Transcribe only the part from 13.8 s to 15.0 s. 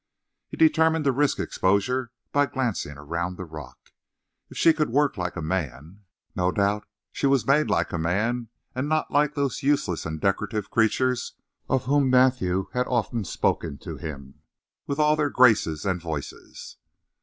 to him, with